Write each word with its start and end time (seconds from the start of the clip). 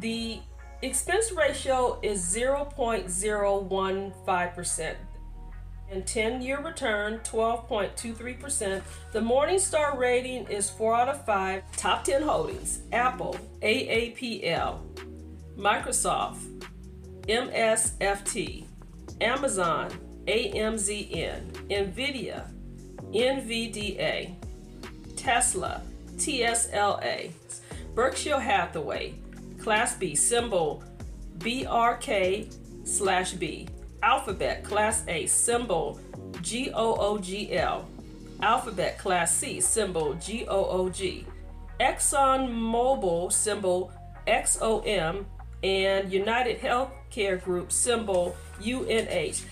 The 0.00 0.40
expense 0.80 1.30
ratio 1.32 1.98
is 2.02 2.24
0.015%. 2.34 4.94
And 5.90 6.06
10 6.06 6.40
year 6.40 6.60
return, 6.60 7.20
12.23%. 7.24 8.80
The 9.12 9.20
Morningstar 9.20 9.98
rating 9.98 10.46
is 10.46 10.70
4 10.70 10.94
out 10.94 11.10
of 11.10 11.26
5. 11.26 11.76
Top 11.76 12.04
10 12.04 12.22
holdings 12.22 12.80
Apple, 12.92 13.36
AAPL, 13.60 14.78
Microsoft, 15.58 16.64
MSFT, 17.26 18.64
Amazon, 19.20 19.90
AMZN, 20.26 21.50
NVIDIA, 21.68 22.46
NVDA, 23.12 24.34
Tesla, 25.16 25.82
TSLA, 26.16 27.32
Berkshire 27.94 28.40
Hathaway, 28.40 29.14
Class 29.60 29.96
B, 29.96 30.14
symbol 30.14 30.82
BRK 31.38 32.54
slash 32.84 33.32
B, 33.32 33.68
Alphabet, 34.02 34.64
Class 34.64 35.04
A, 35.06 35.26
symbol 35.26 36.00
GOOGL, 36.42 37.88
Alphabet, 38.42 38.98
Class 38.98 39.34
C, 39.34 39.60
symbol 39.60 40.14
GOOG, 40.14 41.26
Exxon 41.78 42.50
Mobil, 42.50 43.30
symbol 43.32 43.92
XOM, 44.26 45.24
and 45.62 46.12
United 46.12 46.58
Healthcare 46.60 47.42
Group, 47.42 47.70
symbol 47.70 48.34
UNH. 48.60 49.42